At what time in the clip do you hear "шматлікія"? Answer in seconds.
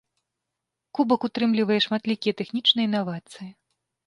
1.87-2.33